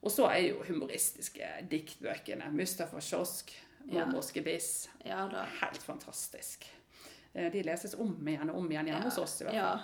[0.00, 2.52] Og så er jo humoristiske diktbøkene.
[2.54, 3.50] Mustafa Kiosk,
[3.90, 4.04] Ja.
[4.04, 4.88] Mormors gebiss.
[5.04, 5.24] Ja.
[5.60, 6.66] Helt fantastisk.
[7.34, 9.40] Eh, de leses om igjen og om igjen hjemme hos oss.
[9.40, 9.80] i hvert fall.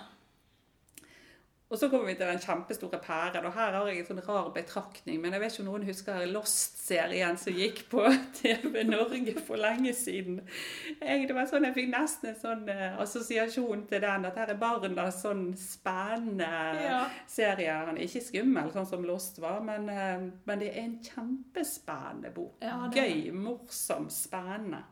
[1.65, 4.51] Og så kommer vi til den kjempestore pæren, og her har jeg en sånn rar
[4.53, 5.17] betraktning.
[5.21, 8.03] Men jeg vet ikke om noen husker Lost-serien som gikk på
[8.37, 10.43] TV Norge for lenge siden.
[11.01, 14.53] Jeg, det var sånn, jeg fikk nesten en sånn uh, assosiasjon til den, at her
[14.53, 16.51] er barna sånn spennende
[16.85, 17.01] Ja.
[17.27, 17.79] serie.
[17.89, 22.29] Han er ikke skummel, sånn som Lost var, men, uh, men det er en kjempespennende
[22.37, 22.59] bok.
[22.61, 24.83] Ja, det Gøy, morsom, spennende.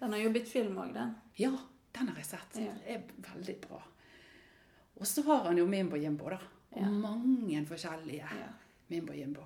[0.00, 1.12] Den har jo blitt film òg, den.
[1.38, 1.52] Ja,
[1.92, 2.56] den har jeg sett.
[2.64, 2.72] Ja.
[2.80, 3.84] Det er veldig bra.
[5.02, 6.38] Og så har han jo Mimbo Jimbo, da.
[6.72, 6.88] Og Ja.
[6.90, 8.48] mange forskjellige Ja.
[8.88, 9.42] Mimbo Jimbo.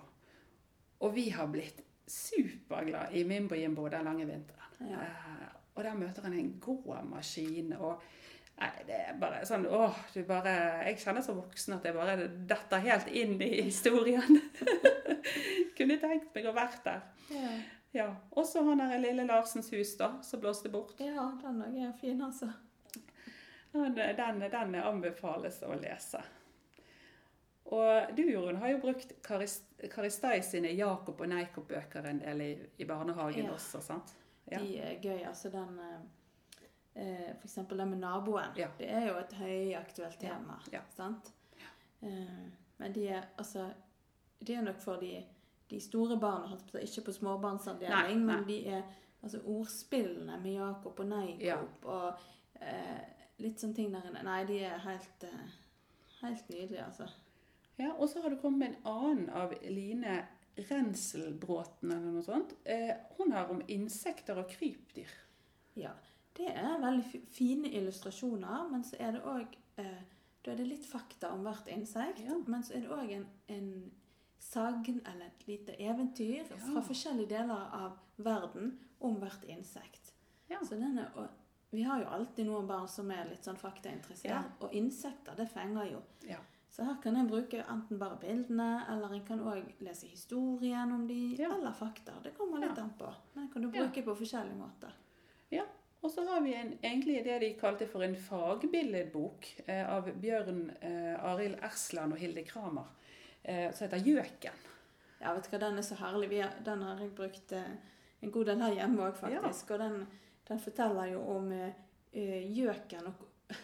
[1.01, 4.77] Og vi har blitt superglad i Mimbo Jimbo den lange vinteren.
[4.91, 5.01] Ja.
[5.01, 8.03] Eh, og der møter han en gåmaskin og
[8.59, 10.53] Nei, det er bare sånn åh, du bare
[10.87, 12.15] Jeg kjenner som voksen at jeg bare
[12.49, 14.23] detter helt inn i historien.
[15.77, 17.03] Kunne tenkt meg å vært der.
[17.31, 17.51] Ja.
[17.93, 18.07] Ja.
[18.33, 20.99] Og så han der lille Larsens hus, da, som blåste bort.
[21.01, 22.49] ja, den òg er fin, altså.
[23.77, 26.21] Den, den, anbefales å lese.
[27.67, 32.51] Og du, Jorunn, har jo brukt Karist- Karistai sine Jakob og Neikop-bøker en del i,
[32.79, 33.53] i barnehagen Ja.
[33.57, 34.13] også, sant?
[34.51, 34.61] Ja.
[34.63, 35.25] De er gøy.
[35.27, 37.41] Altså den eh, F.eks.
[37.41, 38.55] For eksempel den med naboen.
[38.57, 38.69] Ja.
[38.79, 40.61] Det er jo et høyaktuelt tema.
[40.73, 40.81] ja.
[40.95, 41.33] Sant?
[42.03, 42.47] Eh,
[42.79, 43.71] men de er altså
[44.47, 45.25] De er nok for de,
[45.71, 48.83] de store barna, ikke på småbarnsavdeling, men de er
[49.23, 52.13] altså ordspillene med Jakob og Neikop og
[52.61, 53.01] eh,
[53.39, 54.23] litt sånne ting der inne.
[54.25, 55.55] Nei, de er helt, eh,
[56.23, 57.09] helt nydelige, altså.
[57.79, 62.55] Ja, og så har det kommet en annen av Line Renselbråten eller noe sånt.
[62.65, 65.11] Eh, hun har om insekter og krypdyr.
[65.77, 65.93] Ja,
[66.39, 70.03] det er veldig fine illustrasjoner, men så er det òg eh,
[70.47, 72.37] Da er det litt fakta om hvert insekt, Ja.
[72.47, 73.93] men så er det òg en, en
[74.39, 76.57] sagn eller et lite eventyr Ja.
[76.57, 80.13] fra forskjellige deler av verden om hvert insekt.
[80.49, 80.61] Ja.
[80.63, 81.11] Så den er,
[81.71, 84.43] vi har jo alltid noen barn som er litt sånn faktainteressert, Ja.
[84.61, 86.03] og insekter, det fenger jo.
[86.29, 86.37] Ja.
[86.71, 91.07] Så her kan en bruke enten bare bildene, eller en kan òg lese historien om
[91.07, 91.51] de, Ja.
[91.55, 92.13] eller fakta.
[92.23, 92.83] Det kommer litt Ja.
[92.83, 93.13] an på.
[93.35, 93.85] Men kan du Ja.
[93.87, 94.93] bruke på forskjellige måter.
[95.51, 95.63] Ja,
[96.03, 100.71] Og så har vi en, egentlig det de kalte for en fagbilledbok eh, av Bjørn
[100.83, 102.85] eh, Arild Ersland og Hilde Kramer,
[103.45, 104.53] eh, som heter Gjøken.
[105.21, 106.29] Ja, vet du hva, den er så herlig.
[106.29, 107.65] Vi har, den har jeg brukt eh,
[108.23, 109.71] en god del her hjemme òg, faktisk.
[109.71, 110.07] Og den,
[110.49, 111.73] den forteller jo om eh,
[112.53, 113.25] gjøken og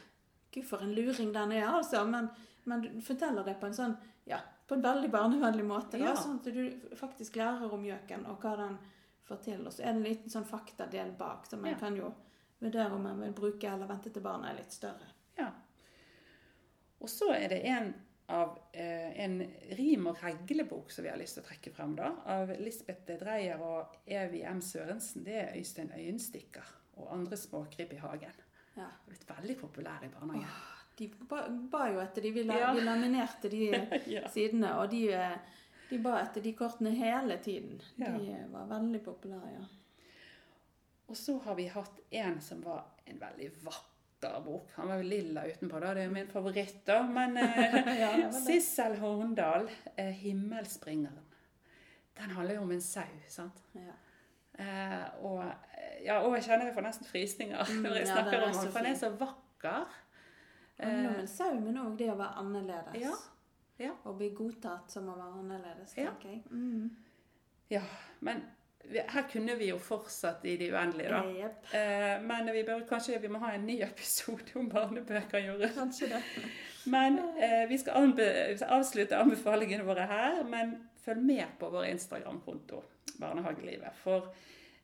[0.53, 2.05] Gud, for en luring den er, altså.
[2.05, 2.29] Men,
[2.65, 3.95] men du forteller det på en sånn
[4.29, 5.99] Ja, på en veldig barnevennlig måte.
[5.99, 6.17] Da, Ja.
[6.17, 8.77] Sånn at du faktisk lærer om gjøken og hva den
[9.27, 9.65] får til.
[9.67, 11.79] Og så er det en liten sånn faktadel bak, så man Ja.
[11.79, 12.13] kan jo
[12.61, 15.09] vurdere om man vil bruke eller vente til barna er litt større.
[15.39, 15.49] Ja.
[17.01, 17.95] Og så er det en
[18.33, 19.39] av eh, en
[19.79, 23.61] rim- og reglebok som vi har lyst til å trekke frem, da, av Lisbeth Dreyer
[23.63, 24.61] og Evy M.
[24.65, 25.25] Sørensen.
[25.27, 28.41] Det er Øystein Øyenstikker og andre småkryp i hagen.
[28.77, 28.87] Ja.
[29.09, 30.49] Blitt veldig populær i barnehagen.
[30.99, 31.43] De ba,
[31.73, 32.73] ba jo etter de, vi, la, Ja.
[32.77, 33.63] vi laminerte de
[34.17, 34.27] Ja.
[34.29, 35.39] sidene, og de, eh,
[35.91, 37.81] de ba etter de kortene hele tiden.
[37.97, 39.65] De eh, var veldig populære, ja.
[41.09, 43.89] Og så har vi hatt en som var en veldig vakker
[44.45, 44.71] bok.
[44.77, 45.95] Han var jo lilla utenpå, da.
[45.95, 47.03] Det er jo min favoritt, da.
[47.03, 48.31] Men eh.
[48.33, 51.29] Sissel Horndal, eh, 'Himmelspringeren'.
[52.19, 53.63] Den handler jo om en sau, sant.
[53.75, 53.93] ja.
[54.59, 55.45] Eh, og,
[56.05, 58.47] ja, og jeg kjenner jeg får nesten frysninger Mm, når jeg ja, snakker den er
[58.53, 59.87] om den, for han er så vakker.
[60.81, 63.01] Handler om Eh, en sau, men òg det å være annerledes.
[63.01, 63.15] Ja,
[63.79, 63.93] ja.
[64.05, 66.11] Å bli godtatt som å være annerledes, Ja.
[66.11, 66.43] tenker jeg.
[66.51, 66.91] Mm.
[67.71, 67.83] ja,
[68.21, 68.43] men
[68.93, 71.23] her kunne vi jo fortsatt i det uendelige, da.
[71.25, 71.69] Yep.
[71.79, 75.75] Eh, men vi bør kanskje vi må ha en ny episode om barnebøker, Jorunn.
[75.77, 76.23] Kanskje det.
[76.93, 78.27] Men eh, vi skal anbe
[78.67, 82.83] avslutte anbefalingene våre her, men følg med på vår Instagram-konto,
[83.23, 83.95] Barnehagelivet.
[84.03, 84.33] For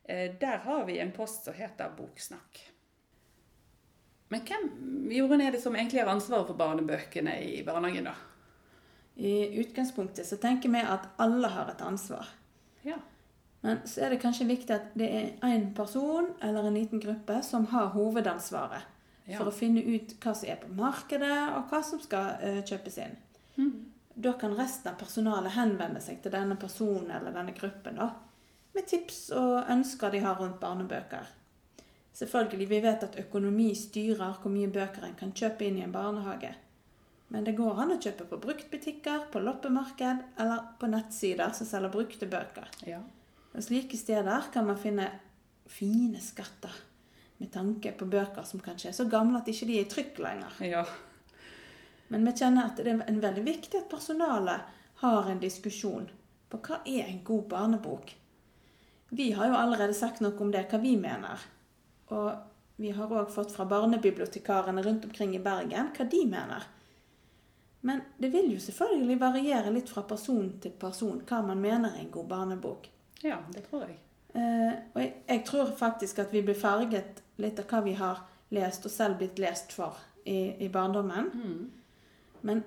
[0.03, 2.63] eh, der har vi en post som heter Boksnakk.
[4.29, 4.65] Men hvem
[5.11, 8.15] Jorunn, er det som egentlig har ansvaret for barnebøkene i barnehagen, da?
[9.19, 12.29] I utgangspunktet så tenker vi at alle har et ansvar.
[12.85, 12.99] Ja.
[13.61, 17.41] Men så er det kanskje viktig at det er én person eller en liten gruppe
[17.43, 18.95] som har hovedansvaret
[19.29, 19.37] Ja.
[19.37, 22.95] for å finne ut hva som er på markedet, og hva som skal uh, kjøpes
[23.03, 23.17] inn.
[23.57, 23.73] Mm.
[24.15, 28.07] Da kan resten av personalet henvende seg til denne personen eller denne gruppen da,
[28.73, 31.27] med tips og ønsker de har rundt barnebøker.
[32.13, 35.93] Selvfølgelig, vi vet at økonomi styrer hvor mye bøker en kan kjøpe inn i en
[35.93, 36.55] barnehage.
[37.29, 41.93] Men det går an å kjøpe på bruktbutikker, på loppemarked eller på nettsider som selger
[41.93, 42.67] brukte bøker.
[42.87, 42.99] ja.
[43.55, 45.07] Og slike steder kan man finne
[45.69, 46.73] fine skatter
[47.39, 50.19] med tanke på bøker som kanskje er så gamle at ikke de er i trykk
[50.25, 50.57] lenger.
[50.65, 50.83] Ja.
[52.09, 56.09] Men vi kjenner at det er en veldig viktig at personalet har en diskusjon
[56.49, 58.11] på hva er en god barnebok.
[59.09, 61.41] Vi har jo allerede sagt noe om det, hva vi mener.
[62.13, 66.67] Og vi har òg fått fra barnebibliotekarene rundt omkring i Bergen hva de mener.
[67.81, 72.03] Men det vil jo selvfølgelig variere litt fra person til person hva man mener er
[72.03, 72.89] en god barnebok.
[73.21, 73.97] Ja, det tror jeg.
[74.33, 78.23] Eh, og jeg, jeg tror faktisk at vi blir farget litt av hva vi har
[78.53, 81.31] lest og selv blitt lest for i, i barndommen.
[81.33, 81.71] Mm.
[82.41, 82.63] Men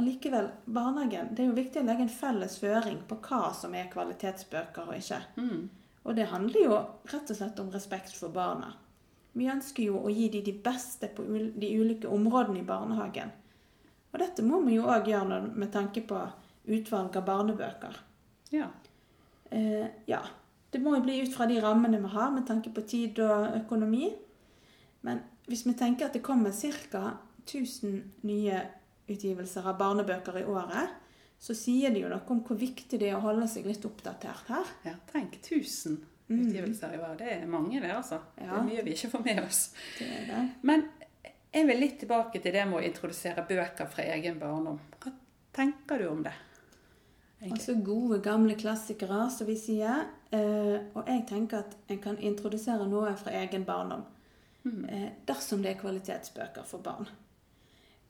[0.00, 3.90] allikevel, barnehagen, det er jo viktig å legge en felles føring på hva som er
[3.92, 5.20] kvalitetsbøker og ikke.
[5.38, 5.68] Mm.
[6.04, 6.78] Og det handler jo
[7.10, 8.74] rett og slett om respekt for barna.
[9.34, 13.32] Vi ønsker jo å gi dem de beste på de ulike områdene i barnehagen.
[14.14, 16.20] Og dette må vi jo òg gjøre med tanke på
[16.70, 17.96] utvalg av barnebøker.
[18.54, 18.68] Ja.
[19.54, 20.20] Eh, ja,
[20.74, 23.54] det må jo bli ut fra de rammene vi har med tanke på tid og
[23.60, 24.08] økonomi.
[25.06, 27.04] Men hvis vi tenker at det kommer ca.
[27.44, 28.60] 1000 nye
[29.04, 30.94] utgivelser av barnebøker i året,
[31.38, 34.48] så sier det jo noe om hvor viktig det er å holde seg litt oppdatert
[34.48, 34.70] her.
[34.86, 34.94] ja.
[35.12, 35.98] Tenk 1000
[36.32, 37.18] utgivelser i året.
[37.20, 38.22] Det er mange, det, altså.
[38.38, 39.60] Det er mye vi ikke får med oss.
[39.98, 40.40] Det er det.
[40.62, 40.86] Men
[41.54, 44.80] jeg vil litt tilbake til det med å introdusere bøker fra egen barndom.
[45.04, 45.12] Hva
[45.54, 46.32] tenker du om det?
[47.50, 50.06] Altså gode, gamle klassikere, som vi sier.
[50.32, 54.04] Eh, og jeg tenker at en kan introdusere noe fra egen barndom.
[54.64, 54.84] Mm.
[54.88, 57.08] Eh, dersom det er kvalitetsbøker for barn.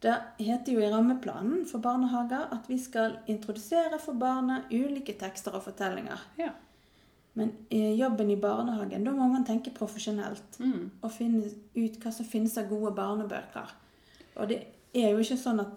[0.05, 5.57] Det heter jo i rammeplanen for barnehager at vi skal introdusere for barna ulike tekster
[5.57, 6.21] og fortellinger.
[6.39, 6.51] Ja.
[7.35, 10.91] Men i jobben i barnehagen, da må man tenke profesjonelt Mm.
[11.03, 13.73] og finne ut hva som finnes av gode barnebøker.
[14.37, 14.61] Og det
[14.95, 15.73] er jo ikke sånn at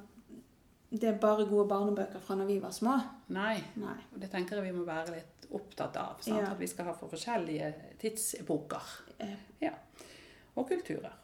[0.90, 2.96] det er bare gode barnebøker fra når vi var små.
[3.36, 3.58] Nei.
[3.82, 3.98] Nei.
[4.14, 6.22] Og det tenker jeg vi må være litt opptatt av.
[6.24, 6.40] Sant?
[6.40, 6.52] Ja.
[6.54, 8.94] At vi skal ha for forskjellige tidsepoker.
[9.64, 9.74] Ja.
[10.56, 11.18] Og kulturer.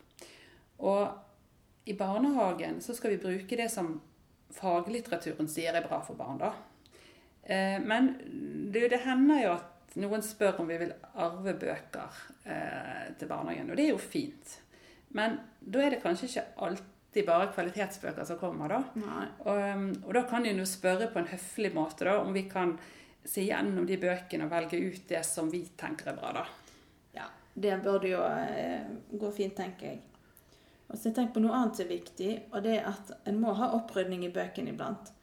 [0.84, 3.96] Og i barnehagen så skal vi bruke det som
[4.54, 6.52] faglitteraturen sier er bra for barn, da.
[7.44, 8.14] Eh, men
[8.72, 13.72] det, det hender jo at noen spør om vi vil arve bøker eh, til barnehagen,
[13.72, 14.58] og det er jo fint.
[15.14, 18.80] Men da er det kanskje ikke alltid bare kvalitetsbøker som kommer, da.
[19.46, 22.48] Og, um, og da kan en jo spørre på en høflig måte da, om vi
[22.50, 22.74] kan
[23.24, 26.32] se gjennom de bøkene og velge ut det som vi tenker er bra.
[26.42, 26.46] da.
[27.14, 30.02] Ja, det burde jo eh, gå fint, tenker jeg.
[30.90, 33.54] Og så tenk på noe annet som er viktig, og det er at en må
[33.58, 35.14] ha opprydning i bøkene iblant.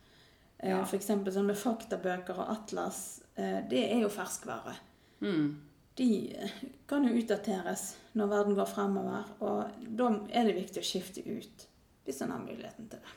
[0.59, 0.85] Eh, Ja.
[0.97, 3.21] Eksempel sånn med faktabøker og atlas.
[3.37, 4.77] Eh, det er jo ferskvare.
[5.21, 5.59] Mm.
[5.97, 6.51] De eh,
[6.89, 11.67] kan jo utdateres når verden går fremover, og da er det viktig å skifte ut.
[12.11, 13.17] Hvis en har muligheten til det.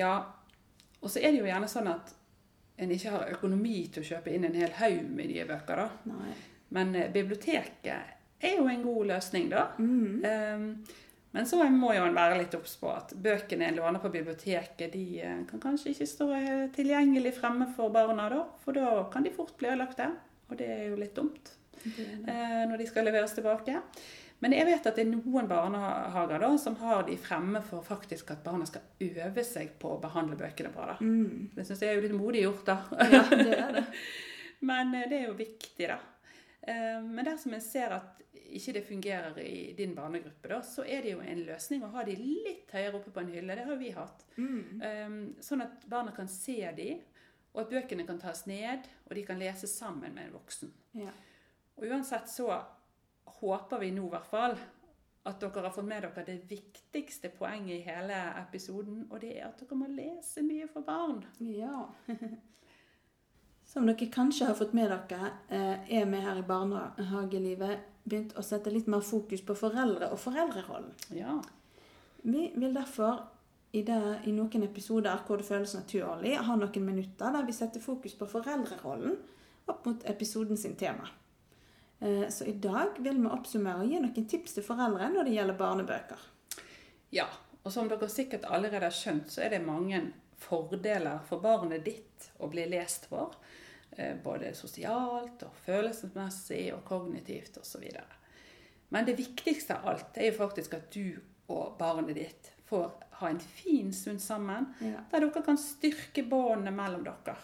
[0.00, 0.16] Ja,
[1.04, 2.14] og så er det jo gjerne sånn at
[2.80, 5.84] en ikke har økonomi til å kjøpe inn en hel haug med nye bøker.
[5.84, 5.88] da.
[6.10, 6.34] Nei.
[6.74, 9.68] Men eh, biblioteket er jo en god løsning, da.
[9.78, 10.24] Mm.
[10.24, 10.66] Um,
[11.34, 14.92] men så må jo en være litt obs på at bøkene en låner på biblioteket,
[14.92, 19.26] de eh, kan kanskje ikke stå eh, tilgjengelig fremme for barna da, for da kan
[19.26, 20.10] de fort bli ødelagte.
[20.50, 22.34] Og det er jo litt dumt Det det.
[22.68, 23.80] når de skal leveres tilbake.
[24.42, 28.30] Men jeg vet at det er noen barnehager da, som har de fremme for faktisk
[28.34, 30.86] at barna skal øve seg på å behandle bøkene bra.
[30.92, 30.96] da.
[31.00, 31.50] Mm.
[31.54, 32.76] Det syns jeg er jo litt modig gjort, da.
[33.14, 33.84] Ja, det er det.
[34.68, 35.96] Men eh, det er jo viktig, da.
[36.66, 38.20] Eh, Men dersom en ser at
[38.54, 42.04] ikke det fungerer i din barnegruppe, da, så er det jo en løsning å ha
[42.06, 43.56] de litt høyere oppe på en hylle.
[43.56, 44.26] Det har vi hatt.
[44.36, 44.82] Mm.
[44.84, 46.90] Eh, Sånn at barna kan se de,
[47.54, 50.70] og at bøkene kan tas ned, og de kan lese sammen med en voksen.
[51.00, 51.10] Ja.
[51.78, 52.50] Og uansett så
[53.24, 54.56] håper vi nå i hvert fall
[55.24, 59.46] at dere har fått med dere det viktigste poenget i hele episoden, og det er
[59.48, 61.22] at dere må lese mye for barn.
[61.40, 61.86] ja.
[63.64, 68.44] Som dere kanskje har fått med dere, eh, er vi her i barnehagelivet begynt å
[68.44, 70.92] sette litt mer fokus på foreldre og foreldrerollen.
[71.16, 71.38] Ja.
[72.22, 73.22] Vi vil derfor
[73.72, 77.80] i, det, i noen episoder hvor det føles naturlig, ha noen minutter der vi setter
[77.80, 79.16] fokus på foreldrerollen
[79.72, 81.08] opp mot episoden sin tema.
[82.04, 85.36] Eh, Så i dag vil vi oppsummere og gi noen tips til foreldre når det
[85.38, 86.18] gjelder barnebøker.
[87.10, 87.26] ja.
[87.64, 92.26] Og som dere sikkert allerede har skjønt, så er det mange fordeler for barnet ditt
[92.44, 93.30] å bli lest for.
[93.96, 97.86] eh, Både sosialt og følelsesmessig og kognitivt osv.
[98.90, 103.28] Men det viktigste av alt er jo faktisk at du og barnet ditt får ha
[103.28, 105.00] en fin stund sammen, Ja.
[105.10, 107.36] der dere kan styrke båndene mellom dere.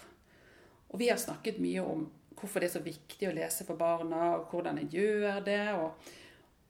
[0.91, 4.35] Og vi har snakket mye om hvorfor det er så viktig å lese for barna,
[4.39, 5.63] og hvordan en gjør det.
[5.75, 6.11] og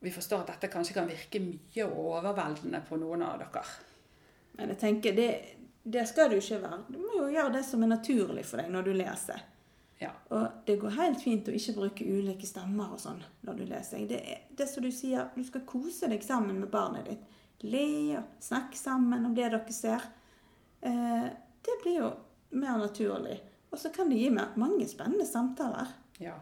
[0.01, 3.65] vi forstår at dette kanskje kan virke mye overveldende på noen av dere.
[4.57, 5.31] Men jeg tenker, det,
[5.85, 6.79] det skal jo ikke være.
[6.89, 9.43] Du må jo gjøre det som er naturlig for deg når du leser.
[10.01, 10.15] Ja.
[10.33, 14.07] Og det går helt fint å ikke bruke ulike stemmer og sånn når du leser.
[14.09, 17.37] Det er det som du sier, du skal kose deg sammen med barnet ditt.
[17.69, 17.85] Le
[18.17, 20.07] og snakke sammen om det dere ser.
[20.81, 21.29] Eh,
[21.61, 22.11] det blir jo
[22.57, 23.37] mer naturlig.
[23.71, 25.93] Og så kan det gi meg mange spennende samtaler.
[26.19, 26.39] ja.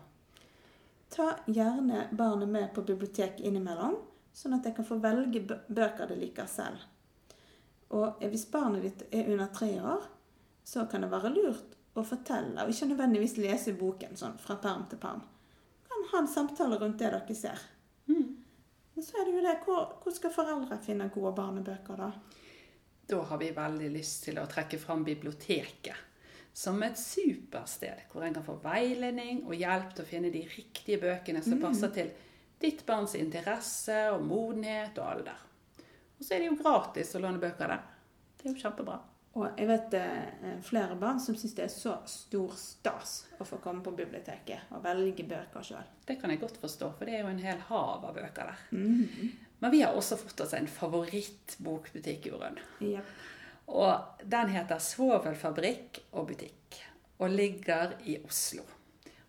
[1.08, 3.94] Ta gjerne barnet med på biblioteket innimellom,
[4.32, 6.82] sånn at jeg kan få velge bøker det liker selv.
[7.96, 10.04] Og hvis barnet ditt er under tre år,
[10.64, 14.84] så kan det være lurt å fortelle, og ikke nødvendigvis lese boken sånn fra perm
[14.90, 15.22] til perm.
[15.88, 17.62] Kan ha en samtale rundt det dere ser.
[18.12, 18.28] Mm.
[18.94, 22.12] Men så er det jo det, hvor, hvor skal foreldre finne gode barnebøker da?
[23.08, 26.07] Da har vi veldig lyst til å trekke fram biblioteket
[26.58, 30.98] som et supersted hvor en kan få veiledning og hjelp til å finne de riktige
[31.02, 32.10] bøkene som passer til
[32.58, 35.44] ditt barns interesse og modenhet og alder.
[36.18, 37.86] Og så er det jo gratis å låne bøker der.
[38.34, 38.98] Det er jo kjempebra.
[39.38, 43.60] Og jeg vet er flere barn som syns det er så stor stas å få
[43.62, 45.86] komme på biblioteket og velge bøker sjøl.
[46.08, 48.64] Det kan jeg godt forstå, for det er jo en hel hav av bøker der.
[49.62, 52.58] Men vi har også fått oss en favorittbokbutikk, Jorunn.
[52.82, 53.04] Ja.
[53.68, 56.78] Og den heter Svovelfabrikk og butikk,
[57.18, 58.64] og ligger i Oslo.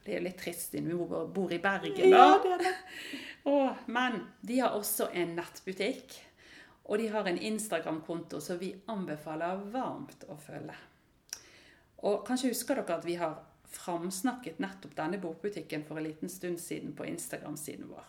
[0.03, 0.95] Det er jo litt trist siden vi
[1.35, 2.37] bor i Bergen, ja, da.
[2.43, 2.75] det er det.
[3.51, 6.15] og, men de har også en nettbutikk,
[6.89, 10.77] og de har en Instagram-konto som vi anbefaler varmt å følge.
[12.07, 13.35] Og kanskje husker dere at vi har
[13.69, 18.07] framsnakket nettopp denne bokbutikken for en liten stund siden på Instagram-siden vår.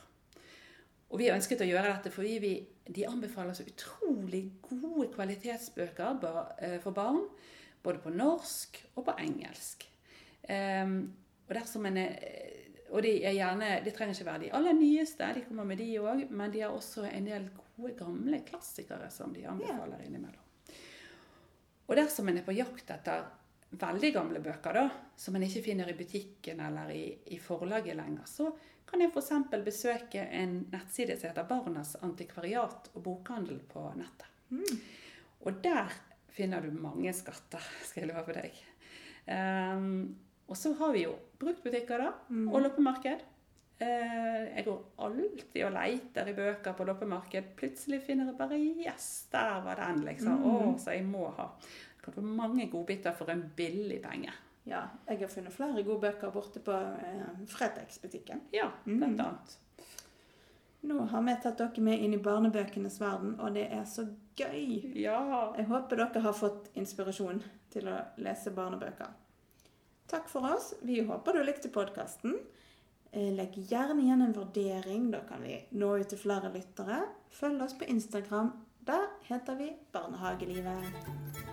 [1.11, 2.53] Og vi ønsket å gjøre dette fordi vi,
[2.95, 6.27] de anbefaler så utrolig gode kvalitetsbøker
[6.59, 7.23] eh, for barn,
[7.83, 9.87] både på norsk og på engelsk.
[10.51, 10.99] Ehm,
[11.51, 12.17] og en er,
[12.91, 15.89] og de er gjerne, de trenger ikke være de aller nyeste, de kommer med de
[16.03, 20.47] òg, men de har også en del gode gamle klassikere som de anbefaler innimellom.
[21.91, 23.25] Og dersom en er på jakt etter
[23.71, 27.05] veldig gamle bøker, da, som en ikke finner i butikken eller i,
[27.35, 28.51] i forlaget lenger, så
[28.91, 29.33] kan jeg f.eks.
[29.65, 34.27] besøke en nettside som heter Barnas antikvariat og bokhandel på nettet.
[35.47, 35.93] Og der
[36.35, 38.63] finner du mange skatter, skal jeg love deg.
[39.31, 40.17] Um,
[40.51, 42.15] og så har vi jo bruktbutikker, da,
[42.51, 43.23] og loppemarked.
[43.81, 47.55] Uh, jeg går alltid og leter i bøker på loppemarked.
[47.57, 50.43] Plutselig finner jeg bare Yes, der var den, liksom.
[50.43, 51.47] Å, så jeg må ha.
[52.11, 54.33] Du kan få mange godbiter for en billig penge.
[54.67, 58.43] Ja, jeg har funnet flere gode bøker borte på eh, Fretex-butikken.
[58.53, 59.57] Ja, blant annet.
[60.91, 64.97] Nå har vi tatt dere med inn i barnebøkenes verden, og det er så gøy.
[64.99, 65.21] Ja.
[65.59, 69.13] Jeg håper dere har fått inspirasjon til å lese barnebøker.
[70.11, 70.73] Takk for oss.
[70.83, 72.35] Vi håper du likte podkasten.
[73.13, 77.05] Legg gjerne igjen en vurdering, da kan vi nå ut til flere lyttere.
[77.39, 78.53] Følg oss på Instagram.
[78.89, 81.50] Der heter vi Barnehagelivet.